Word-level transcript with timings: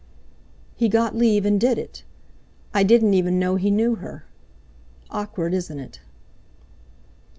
"He 0.75 0.89
got 0.89 1.15
leave 1.15 1.45
and 1.45 1.61
did 1.61 1.77
it. 1.77 2.03
I 2.73 2.81
didn't 2.81 3.13
even 3.13 3.37
know 3.37 3.55
he 3.55 3.69
knew 3.69 3.93
her. 3.97 4.25
Awkward, 5.11 5.53
isn't 5.53 5.77
it?" 5.77 5.99